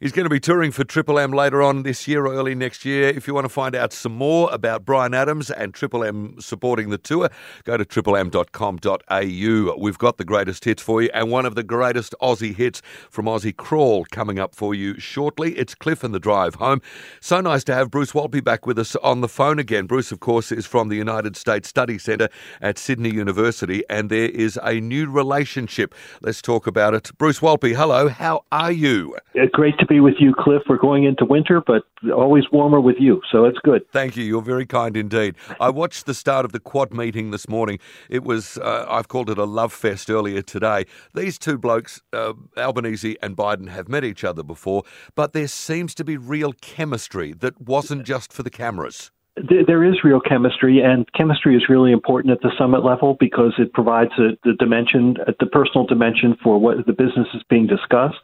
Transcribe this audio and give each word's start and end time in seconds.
He's 0.00 0.12
going 0.12 0.26
to 0.26 0.30
be 0.30 0.38
touring 0.38 0.70
for 0.70 0.84
Triple 0.84 1.18
M 1.18 1.32
later 1.32 1.60
on 1.60 1.82
this 1.82 2.06
year 2.06 2.24
or 2.24 2.32
early 2.32 2.54
next 2.54 2.84
year. 2.84 3.08
If 3.08 3.26
you 3.26 3.34
want 3.34 3.46
to 3.46 3.48
find 3.48 3.74
out 3.74 3.92
some 3.92 4.12
more 4.12 4.48
about 4.52 4.84
Bryan 4.84 5.12
Adams 5.12 5.50
and 5.50 5.74
Triple 5.74 6.04
M 6.04 6.36
supporting 6.38 6.90
the 6.90 6.98
tour, 6.98 7.28
go 7.64 7.76
to 7.76 7.84
triplem.com.au. 7.84 9.76
We've 9.76 9.98
got 9.98 10.18
the 10.18 10.24
greatest 10.24 10.64
hits 10.64 10.80
for 10.80 11.02
you 11.02 11.10
and 11.12 11.32
one 11.32 11.46
of 11.46 11.56
the 11.56 11.64
greatest 11.64 12.14
Aussie 12.22 12.54
hits 12.54 12.80
from 13.10 13.24
Aussie 13.24 13.56
Crawl 13.56 14.04
coming 14.12 14.38
up 14.38 14.54
for 14.54 14.72
you 14.72 15.00
shortly. 15.00 15.58
It's 15.58 15.74
Cliff 15.74 16.04
and 16.04 16.14
the 16.14 16.20
Drive 16.20 16.54
Home. 16.54 16.80
So 17.20 17.40
nice 17.40 17.64
to 17.64 17.74
have 17.74 17.90
Bruce 17.90 18.12
Wolpe 18.12 18.44
back 18.44 18.68
with 18.68 18.78
us 18.78 18.94
on 19.02 19.20
the 19.20 19.26
phone 19.26 19.58
again. 19.58 19.86
Bruce, 19.86 20.12
of 20.12 20.20
course, 20.20 20.52
is 20.52 20.64
from 20.64 20.90
the 20.90 20.96
United 20.96 21.36
States 21.36 21.68
Study 21.68 21.98
Centre 21.98 22.28
at 22.60 22.78
Sydney 22.78 23.10
University, 23.10 23.82
and 23.90 24.10
there 24.10 24.28
is 24.28 24.60
a 24.62 24.74
new 24.74 25.10
relationship. 25.10 25.92
Let's 26.22 26.40
talk 26.40 26.68
about 26.68 26.94
it. 26.94 27.10
Bruce 27.18 27.40
Wolpe, 27.40 27.74
hello. 27.74 28.06
How 28.06 28.44
are 28.52 28.70
you? 28.70 29.16
Uh, 29.36 29.46
great 29.52 29.76
to 29.78 29.87
be 29.88 30.00
with 30.00 30.14
you, 30.18 30.34
Cliff. 30.38 30.62
We're 30.68 30.76
going 30.76 31.04
into 31.04 31.24
winter, 31.24 31.62
but 31.66 31.84
always 32.14 32.44
warmer 32.52 32.80
with 32.80 32.96
you, 32.98 33.20
so 33.30 33.44
it's 33.44 33.58
good. 33.64 33.82
Thank 33.92 34.16
you. 34.16 34.24
You're 34.24 34.42
very 34.42 34.66
kind 34.66 34.96
indeed. 34.96 35.36
I 35.60 35.70
watched 35.70 36.06
the 36.06 36.14
start 36.14 36.44
of 36.44 36.52
the 36.52 36.60
Quad 36.60 36.92
meeting 36.92 37.30
this 37.30 37.48
morning. 37.48 37.78
It 38.08 38.24
was, 38.24 38.58
uh, 38.58 38.86
I've 38.88 39.08
called 39.08 39.30
it 39.30 39.38
a 39.38 39.44
love 39.44 39.72
fest 39.72 40.10
earlier 40.10 40.42
today. 40.42 40.84
These 41.14 41.38
two 41.38 41.58
blokes, 41.58 42.02
uh, 42.12 42.34
Albanese 42.56 43.16
and 43.22 43.36
Biden, 43.36 43.68
have 43.68 43.88
met 43.88 44.04
each 44.04 44.24
other 44.24 44.42
before, 44.42 44.84
but 45.14 45.32
there 45.32 45.48
seems 45.48 45.94
to 45.96 46.04
be 46.04 46.16
real 46.16 46.52
chemistry 46.60 47.32
that 47.32 47.60
wasn't 47.60 48.04
just 48.04 48.32
for 48.32 48.42
the 48.42 48.50
cameras 48.50 49.10
there 49.66 49.84
is 49.84 50.02
real 50.02 50.20
chemistry, 50.20 50.80
and 50.80 51.06
chemistry 51.12 51.56
is 51.56 51.68
really 51.68 51.92
important 51.92 52.32
at 52.32 52.40
the 52.40 52.50
summit 52.58 52.84
level 52.84 53.16
because 53.20 53.52
it 53.58 53.72
provides 53.72 54.10
a, 54.18 54.30
the 54.44 54.54
dimension, 54.54 55.16
the 55.38 55.46
personal 55.46 55.86
dimension 55.86 56.36
for 56.42 56.58
what 56.58 56.84
the 56.86 56.92
business 56.92 57.28
is 57.34 57.42
being 57.48 57.66
discussed 57.66 58.18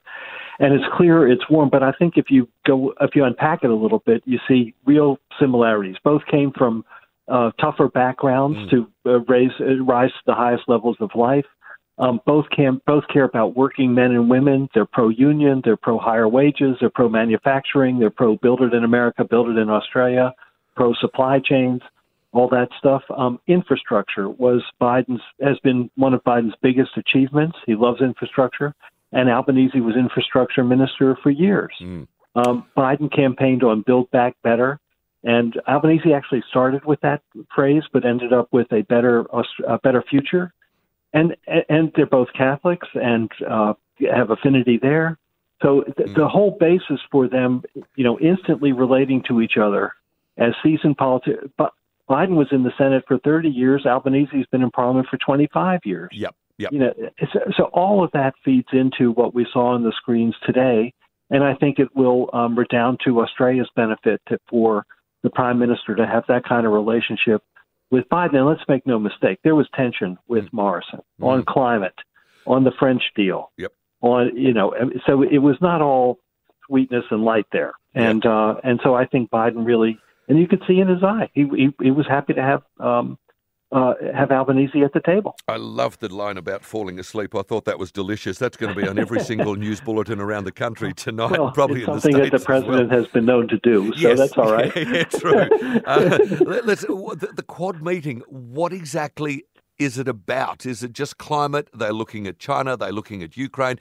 and 0.59 0.73
it's 0.73 0.85
clear 0.97 1.29
it's 1.29 1.49
warm. 1.51 1.69
But 1.71 1.83
I 1.83 1.93
think 1.93 2.15
if 2.17 2.27
you 2.31 2.49
go, 2.67 2.95
if 3.01 3.11
you 3.15 3.25
unpack 3.25 3.65
it 3.65 3.71
a 3.71 3.75
little 3.75 4.03
bit, 4.07 4.23
you 4.25 4.39
see 4.49 4.75
real 4.85 5.19
similarities. 5.41 5.97
Both 6.05 6.23
came 6.31 6.53
from 6.57 6.85
uh, 7.29 7.51
tougher 7.61 7.89
backgrounds 7.89 8.59
mm. 8.59 8.71
to 8.71 8.91
uh, 9.07 9.21
raise 9.21 9.51
uh, 9.61 9.83
rise 9.85 10.11
to 10.11 10.23
the 10.27 10.35
highest 10.35 10.65
levels 10.69 10.97
of 11.01 11.11
life. 11.15 11.47
Um, 11.97 12.21
both 12.27 12.47
can 12.55 12.81
both 12.87 13.05
care 13.13 13.25
about 13.25 13.57
working 13.57 13.95
men 13.95 14.11
and 14.11 14.29
women. 14.29 14.69
They're 14.75 14.85
pro 14.85 15.11
union. 15.11 15.63
They're 15.65 15.77
pro 15.77 15.99
higher 15.99 16.29
wages. 16.29 16.77
They're 16.81 16.91
pro 16.91 17.09
manufacturing. 17.09 17.99
They're 17.99 18.11
pro 18.11 18.37
build 18.37 18.63
it 18.63 18.75
in 18.75 18.85
America, 18.85 19.25
build 19.25 19.49
it 19.49 19.59
in 19.59 19.71
Australia. 19.71 20.33
Pro 20.75 20.93
supply 20.95 21.39
chains, 21.39 21.81
all 22.33 22.49
that 22.49 22.69
stuff. 22.79 23.03
Um, 23.17 23.39
infrastructure 23.47 24.29
was 24.29 24.61
Biden's 24.81 25.23
has 25.41 25.57
been 25.63 25.89
one 25.95 26.15
of 26.15 26.25
Biden's 26.25 26.55
biggest 26.63 26.91
achievements. 26.97 27.57
He 27.65 27.77
loves 27.77 28.01
infrastructure 28.01 28.75
and 29.15 29.31
Albanese 29.31 29.81
was 29.81 29.97
infrastructure 29.97 30.65
minister 30.65 31.17
for 31.23 31.31
years. 31.31 31.73
Mm. 31.81 32.07
Um, 32.35 32.67
Biden 32.77 33.15
campaigned 33.15 33.63
on 33.63 33.83
Build 33.87 34.11
Back 34.11 34.35
Better, 34.43 34.81
and 35.23 35.55
Albanese 35.69 36.13
actually 36.13 36.43
started 36.51 36.85
with 36.85 37.01
that 37.01 37.23
phrase, 37.55 37.85
but 37.93 38.05
ended 38.05 38.33
up 38.33 38.49
with 38.53 38.71
a 38.73 38.83
better 38.83 39.25
a 39.67 39.79
better 39.79 40.03
future. 40.03 40.53
And 41.13 41.37
and 41.69 41.93
they're 41.95 42.07
both 42.07 42.29
Catholics 42.37 42.89
and 42.95 43.31
uh, 43.49 43.75
have 44.13 44.31
affinity 44.31 44.79
there. 44.83 45.17
So 45.63 45.83
th- 45.83 46.09
mm. 46.09 46.17
the 46.17 46.29
whole 46.29 46.57
basis 46.59 47.01
for 47.13 47.29
them, 47.29 47.63
you 47.95 48.03
know, 48.03 48.19
instantly 48.19 48.73
relating 48.73 49.23
to 49.29 49.41
each 49.41 49.57
other 49.57 49.93
as 50.37 50.53
seasoned 50.63 50.97
politicians. 50.97 51.53
But 51.57 51.73
Biden 52.11 52.35
was 52.35 52.49
in 52.51 52.65
the 52.65 52.73
Senate 52.77 53.05
for 53.07 53.19
30 53.19 53.49
years. 53.49 53.87
Albanese's 53.87 54.47
been 54.51 54.63
in 54.63 54.71
Parliament 54.73 55.07
for 55.09 55.17
25 55.19 55.81
years. 55.85 56.11
Yep. 56.13 56.35
Yep. 56.59 56.73
You 56.73 56.79
know, 56.79 56.95
so, 57.33 57.41
so 57.57 57.65
all 57.73 58.05
of 58.05 58.11
that 58.13 58.35
feeds 58.45 58.69
into 58.73 59.11
what 59.13 59.35
we 59.35 59.47
saw 59.53 59.75
on 59.75 59.83
the 59.83 59.93
screens 59.97 60.37
today, 60.47 60.93
and 61.31 61.43
I 61.43 61.55
think 61.55 61.79
it 61.79 61.89
will 61.97 62.31
um, 62.33 62.57
redound 62.57 63.01
to 63.05 63.21
Australia's 63.21 63.69
benefit 63.75 64.21
to, 64.29 64.39
for 64.49 64.87
the 65.23 65.31
prime 65.31 65.59
minister 65.59 65.97
to 65.97 66.07
have 66.07 66.25
that 66.29 66.45
kind 66.45 66.67
of 66.67 66.73
relationship 66.73 67.43
with 67.91 68.09
Biden. 68.09 68.37
And 68.37 68.47
let's 68.47 68.63
make 68.69 68.87
no 68.87 68.99
mistake, 68.99 69.41
there 69.43 69.55
was 69.55 69.67
tension 69.75 70.17
with 70.29 70.45
mm-hmm. 70.45 70.57
Morrison 70.57 70.99
mm-hmm. 70.99 71.25
on 71.25 71.45
climate, 71.45 71.95
on 72.47 72.63
the 72.63 72.73
French 72.79 73.03
deal, 73.17 73.51
yep. 73.57 73.73
on 74.01 74.37
you 74.37 74.53
know, 74.53 74.75
so 75.07 75.23
it 75.23 75.39
was 75.39 75.57
not 75.61 75.83
all 75.83 76.19
sweetness 76.69 77.05
and 77.11 77.25
light 77.25 77.47
there, 77.53 77.73
and 77.95 78.23
yep. 78.25 78.33
uh, 78.33 78.55
and 78.63 78.79
so 78.85 78.95
I 78.95 79.07
think 79.07 79.31
Biden 79.31 79.67
really, 79.67 79.99
and 80.29 80.39
you 80.39 80.47
could 80.47 80.63
see 80.69 80.79
in 80.79 80.89
his 80.89 81.03
eye, 81.03 81.31
he 81.35 81.49
he, 81.57 81.75
he 81.83 81.91
was 81.91 82.07
happy 82.07 82.35
to 82.35 82.43
have. 82.43 82.63
Um, 82.79 83.19
uh, 83.73 83.95
have 84.15 84.31
Albanese 84.31 84.83
at 84.83 84.93
the 84.93 85.01
table. 85.01 85.37
I 85.49 85.57
love 85.57 85.99
the 85.99 86.15
line 86.15 86.37
about 86.37 86.65
falling 86.65 86.99
asleep. 86.99 87.35
I 87.35 87.43
thought 87.43 87.65
that 87.65 87.79
was 87.79 87.91
delicious. 87.91 88.39
That's 88.39 88.57
going 88.57 88.75
to 88.75 88.81
be 88.81 88.87
on 88.87 88.99
every 88.99 89.21
single 89.21 89.57
news 89.57 89.81
bulletin 89.81 90.21
around 90.21 90.45
the 90.45 90.53
country 90.53 90.93
tonight, 90.93 91.33
well, 91.33 91.51
probably 91.51 91.81
in 91.81 91.87
something 91.87 92.17
that 92.19 92.31
the 92.31 92.39
president 92.39 92.91
well. 92.91 92.99
has 93.01 93.09
been 93.09 93.25
known 93.25 93.49
to 93.49 93.59
do. 93.59 93.93
So 93.95 94.09
yes. 94.09 94.19
that's 94.19 94.39
all 94.39 94.53
right. 94.53 94.75
yeah, 94.77 95.05
true. 95.05 95.49
Uh, 95.87 96.19
let, 96.41 96.69
us 96.69 96.83
the, 96.83 97.33
the 97.35 97.43
quad 97.43 97.83
meeting. 97.83 98.23
What 98.29 98.73
exactly 98.73 99.45
is 99.79 99.99
it 99.99 100.09
about? 100.09 100.67
Is 100.67 100.83
it 100.83 100.93
just 100.93 101.19
climate? 101.19 101.69
They're 101.75 101.93
looking 101.93 102.27
at 102.27 102.39
China. 102.39 102.77
They're 102.77 102.93
looking 102.93 103.23
at 103.23 103.37
Ukraine. 103.37 103.79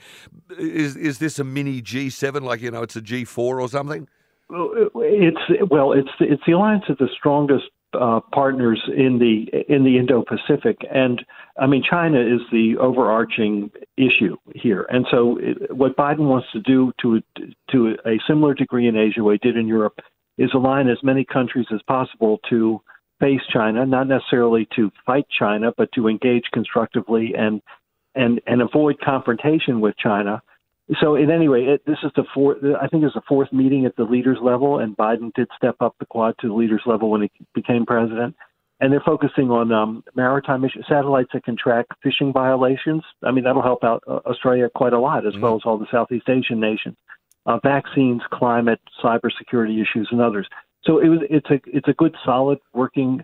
Is 0.58 0.96
is 0.96 1.20
this 1.20 1.40
a 1.40 1.44
mini 1.44 1.82
G7? 1.82 2.42
Like 2.42 2.62
you 2.62 2.72
know, 2.72 2.82
it's 2.82 2.96
a 2.96 3.02
G4 3.02 3.38
or 3.38 3.70
something? 3.70 4.08
It's 4.50 5.70
well, 5.70 5.94
it's 5.94 6.10
it's 6.20 6.42
the 6.46 6.54
alliance 6.54 6.86
of 6.90 6.98
the 6.98 7.10
strongest 7.16 7.66
uh, 8.00 8.20
partners 8.34 8.82
in 8.96 9.20
the 9.20 9.46
in 9.74 9.84
the 9.84 9.98
Indo-Pacific, 9.98 10.78
and 10.94 11.24
I 11.60 11.68
mean 11.68 11.84
China 11.90 12.20
is 12.20 12.42
the 12.52 12.76
overarching 12.80 13.72
issue 13.98 14.38
here. 14.56 14.86
And 14.90 15.06
so, 15.12 15.38
it, 15.40 15.76
what 15.76 15.96
Biden 15.96 16.28
wants 16.28 16.48
to 16.54 16.60
do 16.60 16.92
to 17.02 17.22
to 17.72 17.96
a 18.06 18.20
similar 18.28 18.54
degree 18.54 18.88
in 18.88 18.96
Asia, 18.96 19.24
what 19.24 19.40
he 19.42 19.50
did 19.50 19.58
in 19.58 19.68
Europe, 19.68 20.00
is 20.38 20.52
align 20.54 20.90
as 20.90 20.98
many 21.04 21.26
countries 21.26 21.68
as 21.74 21.82
possible 21.88 22.40
to 22.50 22.82
face 23.20 23.42
China, 23.52 23.86
not 23.86 24.08
necessarily 24.08 24.68
to 24.76 24.92
fight 25.06 25.26
China, 25.38 25.72
but 25.78 25.90
to 25.94 26.08
engage 26.08 26.44
constructively 26.54 27.34
and 27.38 27.62
and 28.16 28.42
and 28.48 28.62
avoid 28.62 29.00
confrontation 29.00 29.82
with 29.82 29.96
China 29.98 30.42
so, 31.02 31.16
in 31.16 31.32
any 31.32 31.48
way, 31.48 31.62
it, 31.62 31.86
this 31.86 31.98
is 32.04 32.12
the 32.16 32.26
fourth. 32.34 32.58
I 32.82 32.88
think 32.88 33.04
it's 33.04 33.14
the 33.14 33.22
fourth 33.28 33.52
meeting 33.54 33.86
at 33.86 33.96
the 33.96 34.04
leaders 34.04 34.38
level, 34.42 34.80
and 34.80 34.98
Biden 34.98 35.34
did 35.34 35.48
step 35.56 35.76
up 35.80 35.96
the 36.00 36.06
Quad 36.06 36.36
to 36.42 36.48
the 36.48 36.54
leaders 36.54 36.82
level 36.86 37.10
when 37.10 37.22
he 37.22 37.32
became 37.54 37.86
president. 37.86 38.36
And 38.80 38.92
they're 38.92 39.04
focusing 39.06 39.50
on 39.50 39.72
um, 39.72 40.04
maritime 40.14 40.66
issues, 40.66 40.86
satellites 40.90 41.30
that 41.34 41.46
can 41.46 41.56
track 41.56 41.86
fishing 42.02 42.34
violations. 42.34 43.02
I 43.24 43.32
mean, 43.32 43.46
that'll 43.46 43.62
help 43.62 43.84
out 43.84 44.04
uh, 44.08 44.20
Australia 44.26 44.70
quite 44.76 44.92
a 44.92 45.00
lot, 45.00 45.26
as 45.26 45.34
mm-hmm. 45.34 45.42
well 45.42 45.56
as 45.56 45.62
all 45.64 45.78
the 45.78 45.88
Southeast 45.90 46.28
Asian 46.28 46.60
nations. 46.60 46.98
Uh, 47.46 47.60
vaccines, 47.64 48.22
climate, 48.32 48.82
cybersecurity 49.02 49.82
issues, 49.82 50.10
and 50.12 50.20
others. 50.20 50.48
So 50.84 51.00
it 51.00 51.08
was. 51.08 51.20
It's 51.30 51.50
a. 51.50 51.62
It's 51.66 51.88
a 51.88 51.94
good, 51.94 52.16
solid, 52.26 52.60
working 52.74 53.24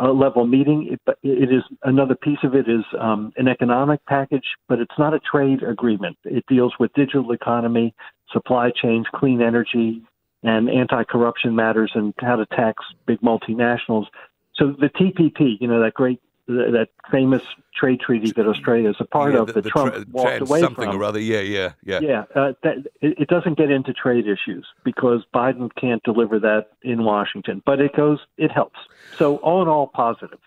uh, 0.00 0.12
level 0.12 0.46
meeting. 0.46 0.88
It, 0.92 1.18
it 1.22 1.52
is 1.52 1.62
another 1.82 2.14
piece 2.14 2.38
of 2.42 2.54
it 2.54 2.68
is 2.68 2.84
um, 2.98 3.32
an 3.36 3.48
economic 3.48 4.04
package, 4.06 4.46
but 4.68 4.78
it's 4.78 4.98
not 4.98 5.14
a 5.14 5.20
trade 5.20 5.62
agreement. 5.62 6.16
It 6.24 6.44
deals 6.48 6.72
with 6.80 6.92
digital 6.94 7.32
economy, 7.32 7.94
supply 8.32 8.70
chains, 8.70 9.06
clean 9.14 9.42
energy, 9.42 10.02
and 10.42 10.70
anti-corruption 10.70 11.54
matters, 11.54 11.92
and 11.94 12.14
how 12.20 12.36
to 12.36 12.46
tax 12.46 12.82
big 13.06 13.20
multinationals. 13.20 14.06
So 14.54 14.74
the 14.78 14.88
TPP, 14.88 15.58
you 15.60 15.68
know, 15.68 15.82
that 15.82 15.94
great 15.94 16.20
that 16.46 16.88
famous 17.10 17.42
trade 17.74 18.00
treaty 18.00 18.32
that 18.32 18.46
Australia 18.46 18.90
is 18.90 18.96
a 19.00 19.04
part 19.04 19.32
yeah, 19.32 19.40
of 19.40 19.46
the, 19.48 19.52
that 19.54 19.64
the 19.64 19.70
Trump 19.70 19.94
tra- 19.94 20.04
walked 20.10 20.40
away 20.40 20.60
something 20.60 20.90
from. 20.90 21.00
or 21.00 21.04
other. 21.04 21.20
Yeah, 21.20 21.40
yeah, 21.40 21.72
yeah. 21.84 22.00
Yeah, 22.00 22.24
uh, 22.34 22.52
that, 22.62 22.78
it, 23.00 23.18
it, 23.20 23.28
doesn't 23.28 23.56
get 23.56 23.70
into 23.70 23.92
trade 23.92 24.26
issues 24.26 24.66
because 24.84 25.22
Biden 25.34 25.70
can't 25.76 26.02
deliver 26.02 26.38
that 26.40 26.70
in 26.82 27.04
Washington, 27.04 27.62
but 27.64 27.80
it 27.80 27.94
goes, 27.94 28.18
it 28.36 28.50
helps. 28.50 28.78
So 29.16 29.36
all 29.36 29.62
in 29.62 29.68
all, 29.68 29.86
positive. 29.86 30.38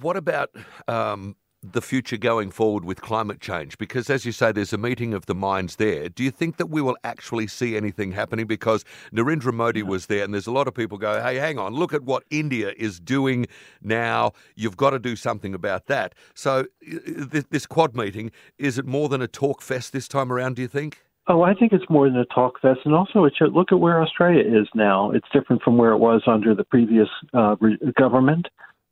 What 0.00 0.16
about 0.16 0.50
um, 0.88 1.36
the 1.62 1.82
future 1.82 2.16
going 2.16 2.50
forward 2.50 2.84
with 2.84 3.00
climate 3.00 3.40
change? 3.40 3.78
Because, 3.78 4.08
as 4.10 4.24
you 4.24 4.32
say, 4.32 4.52
there's 4.52 4.72
a 4.72 4.78
meeting 4.78 5.14
of 5.14 5.26
the 5.26 5.34
minds 5.34 5.76
there. 5.76 6.08
Do 6.08 6.22
you 6.22 6.30
think 6.30 6.56
that 6.56 6.66
we 6.66 6.80
will 6.80 6.96
actually 7.04 7.46
see 7.46 7.76
anything 7.76 8.12
happening? 8.12 8.46
Because 8.46 8.84
Narendra 9.12 9.52
Modi 9.52 9.82
was 9.82 10.06
there, 10.06 10.24
and 10.24 10.32
there's 10.32 10.46
a 10.46 10.52
lot 10.52 10.68
of 10.68 10.74
people 10.74 10.98
go, 10.98 11.22
hey, 11.22 11.36
hang 11.36 11.58
on, 11.58 11.74
look 11.74 11.92
at 11.92 12.02
what 12.02 12.24
India 12.30 12.72
is 12.76 13.00
doing 13.00 13.46
now. 13.82 14.32
You've 14.54 14.76
got 14.76 14.90
to 14.90 14.98
do 14.98 15.16
something 15.16 15.54
about 15.54 15.86
that. 15.86 16.14
So, 16.34 16.66
this 16.80 17.66
quad 17.66 17.96
meeting, 17.96 18.30
is 18.58 18.78
it 18.78 18.86
more 18.86 19.08
than 19.08 19.22
a 19.22 19.28
talk 19.28 19.62
fest 19.62 19.92
this 19.92 20.08
time 20.08 20.32
around, 20.32 20.56
do 20.56 20.62
you 20.62 20.68
think? 20.68 21.02
Oh, 21.28 21.42
I 21.42 21.54
think 21.54 21.72
it's 21.72 21.84
more 21.90 22.08
than 22.08 22.18
a 22.18 22.24
talk 22.26 22.60
fest, 22.60 22.80
and 22.84 22.94
also 22.94 23.24
it 23.24 23.32
should 23.36 23.52
look 23.52 23.72
at 23.72 23.80
where 23.80 24.00
Australia 24.00 24.44
is 24.44 24.68
now. 24.76 25.10
It's 25.10 25.26
different 25.32 25.60
from 25.62 25.76
where 25.76 25.90
it 25.90 25.98
was 25.98 26.22
under 26.26 26.54
the 26.54 26.62
previous 26.62 27.08
uh, 27.34 27.56
government. 27.98 28.46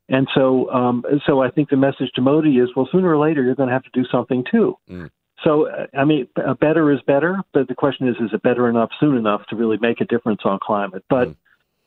And 0.09 0.27
so, 0.35 0.69
um, 0.71 1.03
so 1.25 1.41
I 1.41 1.49
think 1.49 1.69
the 1.69 1.77
message 1.77 2.11
to 2.15 2.21
Modi 2.21 2.57
is, 2.57 2.69
well, 2.75 2.87
sooner 2.91 3.09
or 3.09 3.17
later 3.17 3.43
you're 3.43 3.55
going 3.55 3.69
to 3.69 3.73
have 3.73 3.83
to 3.83 3.89
do 3.93 4.05
something 4.11 4.43
too. 4.49 4.77
Mm. 4.89 5.09
So, 5.43 5.67
I 5.97 6.05
mean, 6.05 6.27
better 6.59 6.91
is 6.91 7.01
better, 7.05 7.39
but 7.53 7.67
the 7.67 7.75
question 7.75 8.07
is, 8.07 8.15
is 8.19 8.29
it 8.33 8.41
better 8.41 8.69
enough 8.69 8.89
soon 8.99 9.17
enough 9.17 9.41
to 9.49 9.55
really 9.55 9.77
make 9.79 10.01
a 10.01 10.05
difference 10.05 10.41
on 10.45 10.59
climate? 10.61 11.03
But 11.09 11.29
mm. 11.29 11.35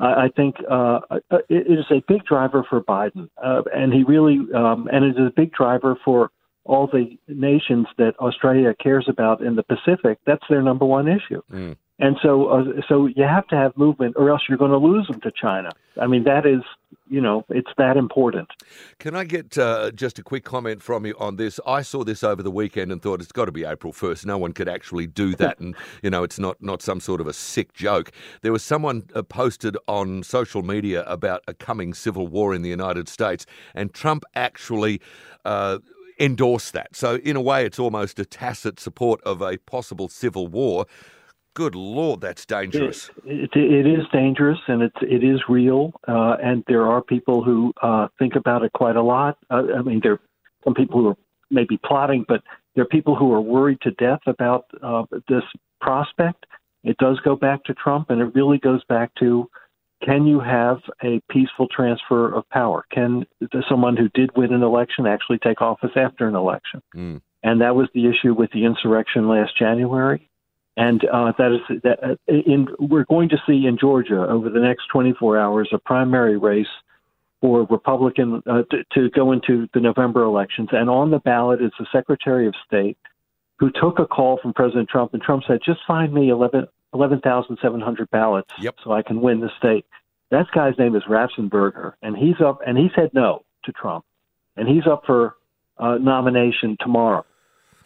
I, 0.01 0.29
think 0.37 0.57
uh, 0.71 1.01
it 1.49 1.67
is 1.67 1.87
a 1.91 2.03
big 2.07 2.25
driver 2.25 2.65
for 2.69 2.81
Biden, 2.83 3.29
uh, 3.43 3.63
and 3.75 3.93
he 3.93 4.05
really, 4.05 4.39
um, 4.55 4.89
and 4.93 5.05
it 5.05 5.11
is 5.11 5.27
a 5.27 5.33
big 5.35 5.53
driver 5.53 5.99
for 6.05 6.31
all 6.65 6.87
the 6.87 7.19
nations 7.27 7.87
that 7.97 8.15
Australia 8.21 8.75
cares 8.81 9.07
about 9.09 9.41
in 9.41 9.57
the 9.57 9.63
Pacific, 9.63 10.19
that's 10.27 10.45
their 10.51 10.63
number 10.63 10.85
one 10.85 11.09
issue. 11.09 11.43
Mm. 11.51 11.77
And 11.99 12.17
so, 12.23 12.47
uh, 12.47 12.65
so 12.89 13.07
you 13.07 13.25
have 13.25 13.49
to 13.49 13.57
have 13.57 13.77
movement, 13.77 14.15
or 14.17 14.31
else 14.31 14.43
you're 14.49 14.59
going 14.59 14.71
to 14.71 14.77
lose 14.77 15.07
them 15.09 15.21
to 15.23 15.33
China. 15.33 15.71
I 16.01 16.07
mean, 16.07 16.25
that 16.25 16.47
is, 16.47 16.61
you 17.11 17.21
know, 17.21 17.45
it's 17.49 17.71
that 17.79 17.97
important. 17.97 18.49
Can 18.99 19.15
I 19.15 19.25
get 19.25 19.57
uh, 19.59 19.91
just 19.93 20.19
a 20.19 20.23
quick 20.23 20.45
comment 20.45 20.83
from 20.83 21.07
you 21.07 21.15
on 21.19 21.37
this? 21.37 21.61
I 21.67 21.83
saw 21.83 22.05
this 22.05 22.23
over 22.23 22.43
the 22.43 22.51
weekend 22.51 22.93
and 22.93 23.03
thought 23.03 23.21
it's 23.21 23.33
got 23.33 23.47
to 23.47 23.53
be 23.53 23.65
April 23.65 23.93
first. 23.93 24.27
No 24.27 24.39
one 24.39 24.53
could 24.53 24.69
actually 24.69 25.07
do 25.07 25.35
that, 25.37 25.59
and 25.59 25.75
you 26.03 26.11
know, 26.11 26.23
it's 26.23 26.39
not 26.39 26.63
not 26.63 26.83
some 26.83 27.01
sort 27.01 27.21
of 27.21 27.27
a 27.27 27.33
sick 27.33 27.73
joke. 27.73 28.11
There 28.43 28.53
was 28.53 28.63
someone 28.63 29.05
uh, 29.15 29.23
posted 29.23 29.77
on 29.87 30.23
social 30.23 30.63
media 30.63 31.05
about 31.05 31.43
a 31.47 31.55
coming 31.55 31.95
civil 31.95 32.27
war 32.27 32.55
in 32.55 32.63
the 32.63 32.71
United 32.71 33.09
States, 33.09 33.47
and 33.75 33.93
Trump 33.93 34.25
actually. 34.35 35.01
Uh, 35.45 35.79
endorsed 36.21 36.73
that. 36.73 36.97
So, 36.97 37.17
in 37.17 37.37
a 37.37 37.41
way, 37.41 37.65
it's 37.65 37.79
almost 37.79 38.19
a 38.19 38.25
tacit 38.25 38.81
support 38.81 39.23
of 39.23 39.41
a 39.41 39.57
possible 39.59 40.09
civil 40.09 40.49
war. 40.49 40.87
Good 41.59 41.75
Lord, 41.75 42.21
that's 42.21 42.47
dangerous. 42.47 43.11
It, 43.25 43.51
it, 43.53 43.85
it 43.85 43.85
is 43.85 44.07
dangerous, 44.13 44.61
and 44.69 44.81
it's 44.81 44.95
it 45.03 45.25
is 45.25 45.41
real. 45.49 45.93
Uh, 46.07 46.37
and 46.41 46.63
there 46.69 46.87
are 46.87 47.03
people 47.03 47.43
who 47.43 47.73
uh, 47.83 48.07
think 48.17 48.37
about 48.37 48.63
it 48.63 48.73
quite 48.75 48.95
a 48.95 49.03
lot. 49.03 49.39
Uh, 49.51 49.65
I 49.77 49.83
mean, 49.83 49.99
there 50.01 50.13
are 50.13 50.21
some 50.63 50.75
people 50.75 51.01
who 51.01 51.09
are 51.09 51.17
maybe 51.51 51.77
plotting, 51.85 52.25
but 52.29 52.45
there 52.77 52.85
are 52.85 52.87
people 52.87 53.17
who 53.17 53.33
are 53.33 53.41
worried 53.41 53.81
to 53.81 53.91
death 53.91 54.21
about 54.29 54.67
uh, 54.85 55.03
this 55.29 55.43
prospect. 55.81 56.47
It 56.85 56.97
does 56.99 57.19
go 57.25 57.35
back 57.35 57.65
to 57.65 57.75
Trump, 57.75 58.11
and 58.11 58.21
it 58.21 58.37
really 58.37 58.59
goes 58.59 58.85
back 58.85 59.11
to 59.19 59.51
can 60.05 60.29
you 60.29 60.39
have 60.39 60.79
a 61.03 61.21
peaceful 61.29 61.67
transfer 61.75 62.33
of 62.33 62.49
power? 62.51 62.85
Can 62.93 63.27
someone 63.69 63.97
who 63.97 64.09
did 64.15 64.31
win 64.37 64.53
an 64.53 64.63
election 64.63 65.09
actually 65.09 65.39
take 65.39 65.61
office 65.61 65.91
after 65.97 66.29
an 66.29 66.37
election? 66.37 66.83
Mm. 66.95 67.21
And 67.43 67.61
that 67.63 67.75
was 67.75 67.89
the 67.95 68.07
issue 68.09 68.33
with 68.33 68.53
the 68.53 68.65
insurrection 68.65 69.27
last 69.27 69.59
January. 69.59 70.28
And 70.79 71.05
uh, 71.13 71.33
that 71.39 71.53
is 71.53 71.81
that. 71.83 71.99
Uh, 72.03 72.15
in 72.29 72.69
we're 72.79 73.05
going 73.05 73.29
to 73.31 73.37
see 73.45 73.67
in 73.67 73.77
Georgia 73.77 74.25
over 74.29 74.49
the 74.49 74.61
next 74.61 74.85
24 74.93 75.37
hours 75.37 75.69
a 75.73 75.79
primary 75.79 76.37
race 76.37 76.69
for 77.41 77.67
Republican 77.69 78.41
uh, 78.47 78.63
to, 78.71 78.85
to 78.95 79.11
go 79.11 79.33
into 79.33 79.69
the 79.75 79.81
November 79.81 80.23
elections, 80.23 80.69
and 80.71 80.89
on 80.89 81.11
the 81.11 81.19
ballot 81.19 81.61
is 81.61 81.73
the 81.81 81.87
Secretary 81.93 82.47
of 82.47 82.55
State 82.65 82.97
who 83.59 83.73
took 83.73 83.99
a 83.99 84.07
call 84.07 84.39
from 84.41 84.53
President 84.53 84.89
Trump, 84.89 85.15
and 85.15 85.21
Trump 85.21 85.43
said, 85.49 85.59
"Just 85.67 85.81
find 85.85 86.15
me 86.15 86.31
11 86.31 86.69
11,700 86.95 88.11
ballots 88.11 88.51
yep. 88.61 88.77
so 88.85 88.93
I 88.93 89.03
can 89.03 89.21
win 89.21 89.41
the 89.41 89.51
state." 89.59 89.85
That 90.31 90.47
guy's 90.55 90.79
name 90.79 90.95
is 90.95 91.03
Raffensperger, 91.09 91.95
and 92.03 92.17
he's 92.17 92.41
up, 92.41 92.61
and 92.65 92.79
he 92.79 92.89
said 92.95 93.11
no 93.15 93.45
to 93.65 93.73
Trump, 93.73 94.05
and 94.57 94.69
he's 94.69 94.87
up 94.87 95.03
for 95.07 95.35
uh, 95.79 95.99
nomination 95.99 96.77
tomorrow. 96.79 97.25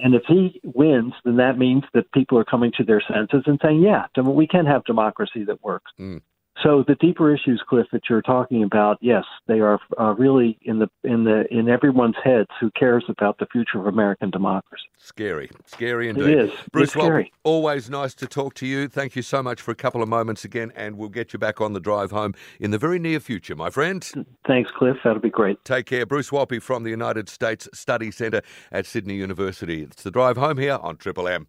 And 0.02 0.14
if 0.14 0.22
he 0.26 0.60
wins, 0.64 1.12
then 1.24 1.36
that 1.36 1.58
means 1.58 1.84
that 1.94 2.10
people 2.12 2.36
are 2.36 2.44
coming 2.44 2.72
to 2.76 2.84
their 2.84 3.00
senses 3.00 3.44
and 3.46 3.60
saying, 3.62 3.82
yeah, 3.82 4.06
we 4.20 4.48
can 4.48 4.66
have 4.66 4.84
democracy 4.84 5.44
that 5.44 5.62
works. 5.62 5.92
Mm. 5.98 6.20
So 6.62 6.84
the 6.86 6.94
deeper 6.96 7.34
issues, 7.34 7.62
Cliff, 7.66 7.86
that 7.92 8.02
you're 8.10 8.22
talking 8.22 8.62
about, 8.62 8.98
yes, 9.00 9.24
they 9.46 9.60
are 9.60 9.80
uh, 9.98 10.14
really 10.14 10.58
in 10.62 10.78
the 10.78 10.88
in 11.02 11.24
the 11.24 11.44
in 11.50 11.68
everyone's 11.68 12.16
heads 12.22 12.50
who 12.60 12.70
cares 12.72 13.04
about 13.08 13.38
the 13.38 13.46
future 13.46 13.78
of 13.78 13.86
American 13.86 14.30
democracy. 14.30 14.84
Scary, 14.98 15.50
scary 15.66 16.08
indeed. 16.08 16.28
It 16.28 16.38
is. 16.38 16.50
Bruce, 16.70 16.84
it's 16.84 16.92
scary. 16.92 17.32
always 17.42 17.88
nice 17.88 18.14
to 18.14 18.26
talk 18.26 18.54
to 18.54 18.66
you. 18.66 18.86
Thank 18.86 19.16
you 19.16 19.22
so 19.22 19.42
much 19.42 19.60
for 19.60 19.70
a 19.70 19.74
couple 19.74 20.02
of 20.02 20.08
moments 20.08 20.44
again, 20.44 20.72
and 20.76 20.96
we'll 20.98 21.08
get 21.08 21.32
you 21.32 21.38
back 21.38 21.60
on 21.60 21.72
the 21.72 21.80
drive 21.80 22.10
home 22.10 22.34
in 22.60 22.70
the 22.70 22.78
very 22.78 22.98
near 22.98 23.18
future, 23.18 23.56
my 23.56 23.70
friend. 23.70 24.08
Thanks, 24.46 24.70
Cliff. 24.76 24.96
That'll 25.02 25.20
be 25.20 25.30
great. 25.30 25.64
Take 25.64 25.86
care, 25.86 26.06
Bruce 26.06 26.30
Wolpe 26.30 26.60
from 26.62 26.84
the 26.84 26.90
United 26.90 27.28
States 27.28 27.68
Study 27.72 28.10
Centre 28.10 28.42
at 28.70 28.86
Sydney 28.86 29.14
University. 29.14 29.82
It's 29.82 30.02
the 30.02 30.10
drive 30.10 30.36
home 30.36 30.58
here 30.58 30.78
on 30.80 30.96
Triple 30.96 31.26
M. 31.28 31.48